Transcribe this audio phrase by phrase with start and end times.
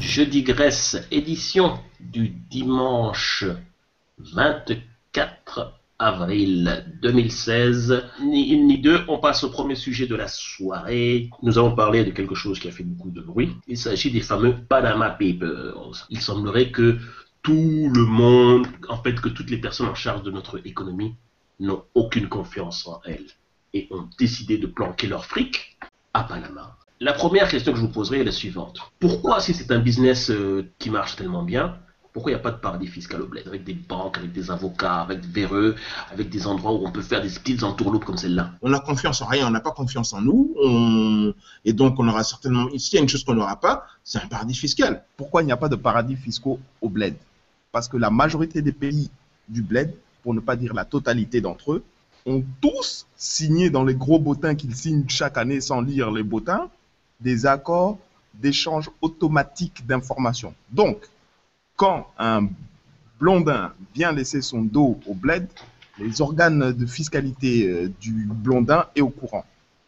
[0.00, 3.44] Je digresse, édition du dimanche
[4.18, 8.04] 24 avril 2016.
[8.22, 11.30] Ni une ni deux, on passe au premier sujet de la soirée.
[11.42, 13.56] Nous allons parler de quelque chose qui a fait beaucoup de bruit.
[13.66, 16.06] Il s'agit des fameux Panama Papers.
[16.10, 16.98] Il semblerait que
[17.42, 21.14] tout le monde, en fait, que toutes les personnes en charge de notre économie
[21.60, 23.30] n'ont aucune confiance en elles
[23.72, 25.78] et ont décidé de planquer leur fric
[26.12, 26.76] à Panama.
[27.00, 28.80] La première question que je vous poserai est la suivante.
[28.98, 31.76] Pourquoi, si c'est un business euh, qui marche tellement bien,
[32.12, 33.46] pourquoi il n'y a pas de paradis fiscal au bled?
[33.46, 35.76] Avec des banques, avec des avocats, avec des véreux,
[36.10, 38.50] avec des endroits où on peut faire des petites entourloupes comme celle-là?
[38.62, 40.52] On n'a confiance en rien, on n'a pas confiance en nous.
[40.60, 41.32] on-
[41.64, 42.66] Et donc, on aura certainement.
[42.76, 45.04] S'il y a une chose qu'on n'aura pas, c'est un paradis fiscal.
[45.16, 47.14] Pourquoi il n'y a pas de paradis fiscaux au bled?
[47.70, 49.08] Parce que la majorité des pays
[49.48, 49.94] du bled,
[50.24, 51.84] pour ne pas dire la totalité d'entre eux,
[52.26, 56.68] ont tous signé dans les gros bottins qu'ils signent chaque année sans lire les bottins,
[57.20, 57.98] des accords
[58.34, 60.54] d'échange automatique d'informations.
[60.70, 60.98] Donc,
[61.76, 62.48] quand un
[63.18, 65.48] blondin vient laisser son dos au bled,
[65.98, 69.44] les organes de fiscalité euh, du blondin est au courant.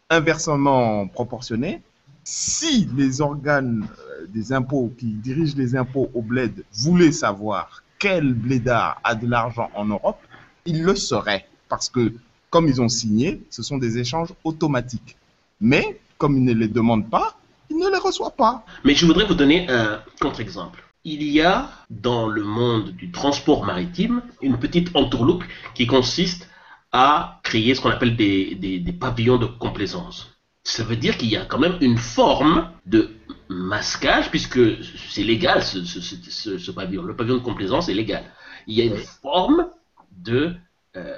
[0.09, 1.83] Inversement proportionné,
[2.25, 8.35] si les organes euh, des impôts qui dirigent les impôts au bled voulaient savoir quel
[8.35, 10.19] blédard a de l'argent en Europe,
[10.65, 11.47] ils le sauraient.
[11.69, 12.13] Parce que,
[12.49, 15.17] comme ils ont signé, ce sont des échanges automatiques.
[15.61, 17.35] Mais, comme ils ne les demandent pas,
[17.71, 18.65] ils ne les reçoivent pas.
[18.85, 20.85] Mais je voudrais vous donner un contre-exemple.
[21.05, 26.49] Il y a dans le monde du transport maritime une petite entourloupe qui consiste
[26.93, 30.19] à créer ce qu'on appelle des, des- des pavillons de complaisance.
[30.63, 33.11] Ça veut dire qu'il y a quand même une forme de
[33.49, 34.61] masquage, puisque
[35.09, 37.03] c'est légal ce, ce- ce- ce- ce pavillon.
[37.03, 38.25] Le pavillon de complaisance est légal.
[38.67, 39.69] Il y a une forme
[40.13, 40.53] de
[40.97, 41.17] euh,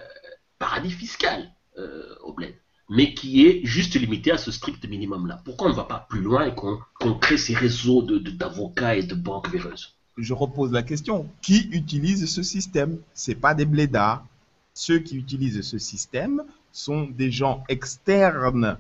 [0.61, 2.55] paradis fiscal euh, au bled
[2.95, 5.41] mais qui est juste limité à ce strict minimum-là.
[5.47, 8.95] Pourquoi on ne va pas plus loin et qu'on crée ces réseaux de- de- d'avocats
[8.97, 9.95] et de banques véreuses?
[10.19, 11.27] Je repose la question.
[11.41, 12.99] Qui utilise ce système?
[13.15, 14.23] C'est pas des blédards.
[14.75, 18.77] Ceux qui utilisent ce système sont des gens externes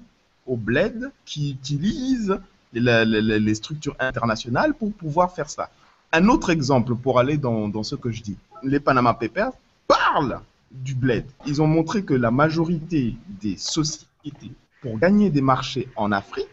[0.46, 2.36] au bled qui utilisent
[2.74, 5.70] la- les structures internationales pour pouvoir faire ça.
[6.12, 8.36] Un autre exemple pour aller dans, dans ce que je dis.
[8.62, 9.52] Les Panama Papers
[9.88, 10.40] parlent
[10.72, 11.24] du bled.
[11.46, 16.48] Ils ont montré que la majorité des sociétés, pour gagner des marchés en Afrique,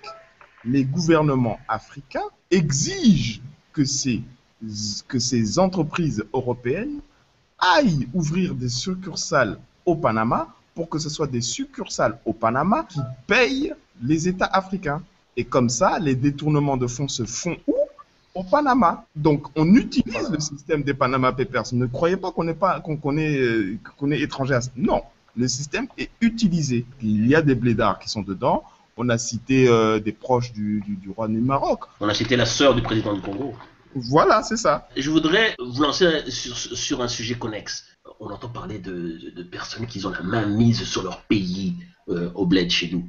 [0.65, 3.41] les gouvernements africains exigent
[3.73, 6.99] que ces, entreprises européennes
[7.57, 12.99] aillent ouvrir des succursales au Panama pour que ce soit des succursales au Panama qui
[13.27, 15.01] payent les États africains.
[15.35, 17.75] Et comme ça, les détournements de fonds se font où?
[18.35, 19.05] Au Panama.
[19.15, 21.63] Donc, on utilise le système des Panama Papers.
[21.73, 24.69] Ne croyez pas qu'on est, pas, qu'on, qu'on est, euh, qu'on est étranger à ça.
[24.75, 25.01] Non,
[25.35, 26.85] le système est utilisé.
[27.01, 28.63] Il y a des blédards qui sont dedans.
[28.97, 31.81] On a cité euh, des proches du, du, du roi du Maroc.
[32.01, 33.53] On a cité la sœur du président du Congo.
[33.95, 34.87] Voilà, c'est ça.
[34.95, 37.85] Je voudrais vous lancer sur, sur un sujet connexe.
[38.19, 41.75] On entend parler de, de- de personnes qui ont la main mise sur leur pays
[42.09, 43.07] euh, au bled chez nous.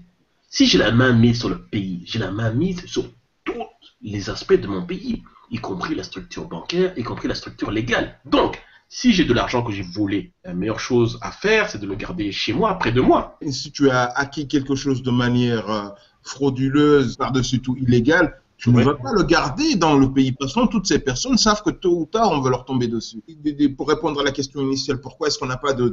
[0.48, 3.04] Si j'ai la main mise sur le pays, j'ai la main mise sur
[3.44, 3.64] tous
[4.02, 8.18] les aspects de mon pays, y compris la structure bancaire, y compris la structure légale.
[8.24, 11.86] Donc, si j'ai de l'argent que j'ai volé, la meilleure chose à faire, c'est de
[11.86, 13.36] le garder chez moi, près de moi.
[13.40, 15.88] Et si tu as acquis quelque chose de manière euh,
[16.22, 20.32] frauduleuse, par-dessus tout illégale, tu ne vas pas le garder dans le pays.
[20.32, 23.22] Parce que toutes ces personnes savent que tôt ou tard, on va leur tomber dessus.
[23.26, 25.88] Et- Pour répondre à la question initiale, pourquoi est-ce qu'on n'a pas de,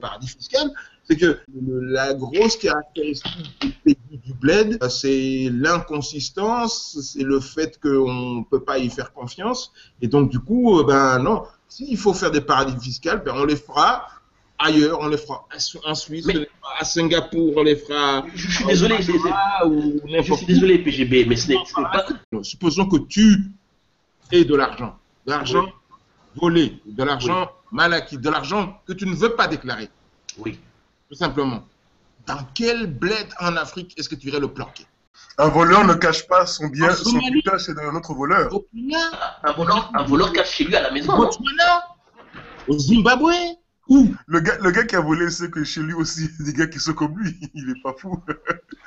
[0.00, 0.70] paradis fiscal
[1.04, 1.38] C'est que
[1.68, 8.62] la grosse caractéristique du pays du bled, c'est l'inconsistance, c'est le fait qu'on ne peut
[8.62, 9.72] pas y faire confiance.
[10.00, 13.44] Et donc, du coup, euh, ben non, s'il faut faire des paradis fiscaux, ben, on
[13.44, 14.06] les fera
[14.58, 15.46] ailleurs, on les fera.
[15.84, 16.72] En Suisse, Mais- on les fera.
[16.80, 18.24] À Singapour, on les fera.
[18.34, 18.94] Je, je suis désolé,
[19.66, 22.06] ou je suis désolé PGB, mais ce n'est pas...
[22.32, 22.42] où.
[22.44, 23.50] Supposons que tu
[24.32, 24.96] aies de l'argent,
[25.26, 25.64] de l'argent
[26.34, 29.88] volé, de l'argent mal acquis, de l'argent que tu ne veux pas déclarer,
[30.38, 30.58] Oui.
[31.08, 31.64] tout simplement.
[32.26, 34.84] Dans quel bled en Afrique est-ce que tu irais le planquer?
[35.38, 38.52] Un voleur ne cache pas son bien, En son butin chez un autre voleur.
[38.54, 38.98] Au Kenya,
[39.44, 41.12] Un voleur, un voleur cache chez lui à la maison.
[42.68, 43.32] au Zimbabwe
[43.88, 46.52] Le gars, le gars qui a volé sait que chez lui aussi, il y a
[46.52, 47.36] des gars qui sont comme lui.
[47.54, 48.18] Il est pas fou.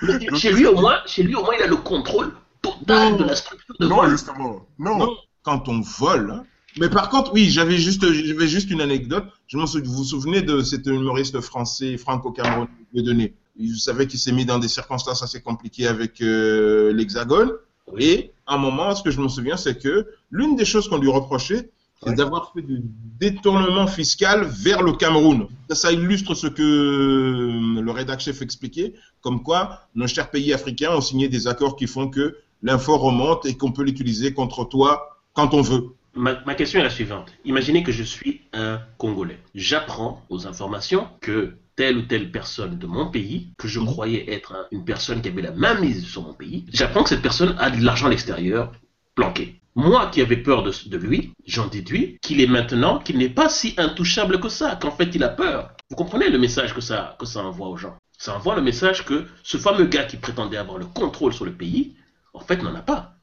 [0.01, 2.31] Mais chez lui, au moins, chez lui, au moins, il a le contrôle
[2.62, 3.18] total Non.
[3.18, 4.10] de la structure de Non, vol.
[4.10, 4.66] justement.
[4.78, 4.98] Non.
[4.98, 6.31] Non, quand on vole.
[6.31, 6.44] hein.
[6.80, 9.25] Mais par contre, oui, j'avais juste, j'avais juste une anecdote.
[9.48, 13.34] Je m'en souviens, vous vous souvenez de cet humoriste français, franco-camerounais, donné.
[13.60, 17.52] Vous savez qu'il s'est mis dans des circonstances assez compliquées avec euh, l'Hexagone.
[17.98, 20.98] Et à un moment, ce que je me souviens, c'est que l'une des choses qu'on
[21.00, 21.72] lui reprochait,
[22.06, 22.81] d'avoir fait du
[23.19, 25.48] détournement fiscal vers le Cameroun.
[25.69, 30.92] Ça, illustre ce que euh, le rédac chef expliquait, comme quoi nos chers pays africains
[30.96, 35.18] ont signé des accords qui font que l'info remonte et qu'on peut l'utiliser contre toi
[35.34, 35.88] quand on veut.
[36.16, 37.31] Ma, ma question est la suivante.
[37.46, 39.40] Imaginez que je suis un Congolais.
[39.54, 44.54] J'apprends aux informations que telle ou telle personne de mon pays, que je croyais être
[44.54, 47.56] un- une personne qui avait la main mise sur mon pays, j'apprends que cette personne
[47.60, 48.74] a de l'argent à l'extérieur
[49.16, 49.58] planqué.
[49.75, 53.75] Moi qui avais peur de, lui, j'en déduis qu'il est maintenant, qu'il n'est pas si
[53.77, 55.71] intouchable que ça, qu'en fait il a peur.
[55.89, 57.98] Vous comprenez le message que ça, que ça envoie aux gens?
[58.18, 61.54] Ça envoie le message que ce fameux gars qui prétendait avoir le contrôle sur le
[61.54, 61.95] pays,
[62.33, 63.16] en fait n'en a pas.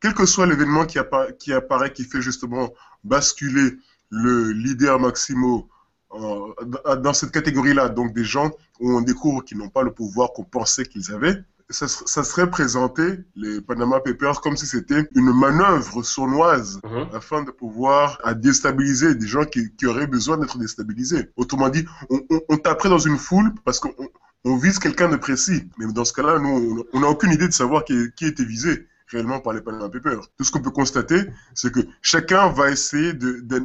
[0.00, 2.70] Quel que soit l'événement qui, appa- qui apparaît, qui fait justement
[3.04, 3.76] basculer
[4.10, 5.68] le leader Maximo
[6.14, 8.50] euh, dans cette catégorie-là, donc des gens
[8.80, 12.22] où on découvre qu'ils n'ont pas le pouvoir qu'on pensait qu'ils avaient, ça, ser- ça
[12.24, 13.02] serait présenté,
[13.34, 17.08] les Panama Papers, comme si c'était une manœuvre sournoise Mhm.
[17.14, 21.30] afin de pouvoir à déstabiliser des gens qui, qui auraient besoin d'être déstabilisés.
[21.36, 24.08] Autrement dit, on, on, on taperait dans une foule parce qu'on on-
[24.44, 25.68] on vise quelqu'un de précis.
[25.78, 28.86] Mais dans ce cas-là, nous, on n'a aucune idée de savoir qui, qui était visé
[29.08, 30.22] réellement par les Panama Papers.
[30.36, 31.20] Tout ce qu'on peut constater,
[31.54, 33.12] c'est que chacun va essayer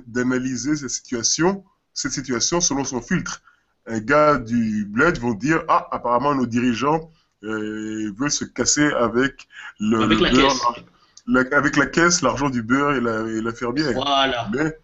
[0.06, 1.63] d'analyser cette situation,
[1.94, 3.42] cette situation selon son filtre.
[3.88, 7.10] Un gars du bled vont dire ah apparemment nos dirigeants
[7.44, 9.48] euh, veulent se casser avec
[9.80, 10.84] le, Avec le la beurre, caisse.
[11.28, 13.94] la- avec la caisse, l'argent du beurre et la, et la fermière.
[13.94, 14.50] Voilà.
[14.54, 14.78] Mais,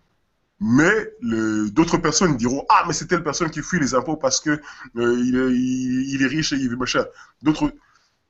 [0.59, 4.51] mais d'autres personnes diront Ah, mais c'est telle personne qui fuit les impôts parce que
[4.51, 4.59] euh,
[4.95, 7.03] il, est, il, il est riche et il veut machin.
[7.41, 7.73] D'autres,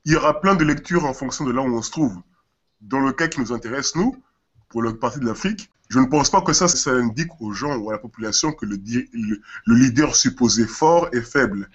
[0.05, 2.15] il y aura plein de lectures en fonction de là où on se trouve.
[2.81, 4.15] Dans le cas qui nous intéresse, nous,
[4.69, 7.75] pour le parti de l'Afrique, je ne pense pas que ça, ça indique aux gens
[7.77, 11.69] ou à la population que le, di- le, le leader supposé fort est faible.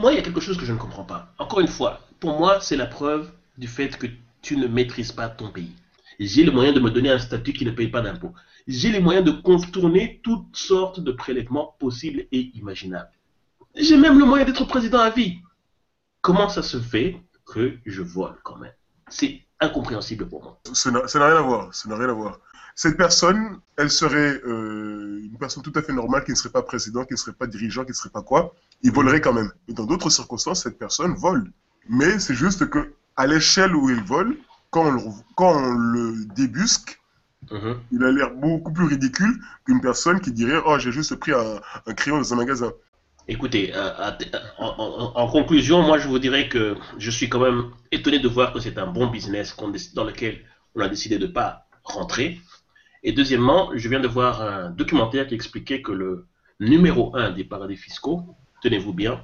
[0.00, 1.34] Moi, il y a quelque chose que je ne comprends pas.
[1.38, 4.06] Encore une fois, pour moi, c'est la preuve du fait que
[4.42, 5.74] tu ne maîtrises pas ton pays.
[6.20, 8.34] J'ai le moyen de me donner un statut qui ne paye pas d'impôts.
[8.68, 13.10] J'ai les moyens de contourner toutes sortes de prélèvements possibles et imaginables.
[13.74, 15.38] J'ai même le moyen d'être président à vie.
[16.20, 18.72] Comment ça se fait que je vole quand même?
[19.08, 20.60] C'est incompréhensible pour moi.
[20.72, 21.74] Ça n'a rien à voir.
[21.74, 22.38] Ça n'a rien à voir.
[22.74, 26.62] Cette personne, elle serait euh, une personne tout à fait normale qui ne serait pas
[26.62, 28.54] président, qui ne serait pas dirigeant, qui ne serait pas quoi.
[28.82, 29.50] Il volerait quand même.
[29.68, 31.50] Mais dans d'autres circonstances, cette personne vole.
[31.88, 34.36] Mais c'est juste que à l'échelle où il vole,
[34.70, 35.00] quand on le,
[35.36, 37.00] quand on le débusque,
[37.50, 37.76] Mhm.
[37.92, 41.60] il a l'air beaucoup plus ridicule qu'une personne qui dirait Oh, j'ai juste pris un,
[41.86, 42.72] un crayon dans un magasin.
[43.28, 43.90] Écoutez, euh,
[44.58, 48.28] en, en- en conclusion, moi je vous dirais que je suis quand même étonné de
[48.28, 49.54] voir que c'est un bon business
[49.94, 50.40] dans lequel
[50.74, 52.40] on a décidé de ne pas rentrer.
[53.04, 56.26] Et deuxièmement, je viens de voir un documentaire qui expliquait que le
[56.58, 58.22] numéro un des paradis fiscaux,
[58.62, 59.22] tenez-vous bien,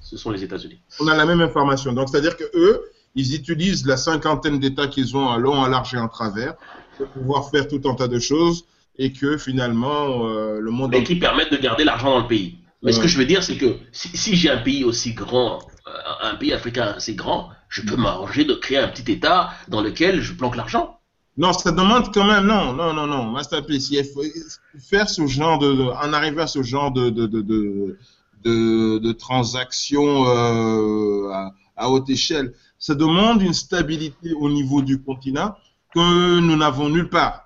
[0.00, 0.80] ce sont les États-Unis.
[1.00, 1.94] On a la même information.
[1.94, 2.82] Donc, c'est-à-dire que eux,
[3.14, 6.54] ils utilisent la cinquantaine d'États qu'ils ont à long, à large et en travers
[6.98, 8.66] pour pouvoir faire tout un tas de choses
[8.98, 12.58] et que finalement, euh, le monde Mais qui permettent de garder l'argent dans le pays.
[12.82, 15.58] Mais ce que je veux dire, c'est que si, si j'ai un pays aussi grand,
[15.86, 15.90] euh,
[16.22, 20.20] un pays africain assez grand, je peux m'arranger de créer un petit État dans lequel
[20.20, 20.95] je planque l'argent.
[21.36, 24.22] Non, ça demande quand même, non, non, non, non, Masterpiece, il faut
[24.78, 27.98] faire ce genre de, en arriver à ce genre de, de, de, de,
[28.42, 28.98] de,
[30.26, 35.54] euh, à, à haute échelle, ça demande une stabilité au niveau du continent
[35.94, 37.45] que nous n'avons nulle part.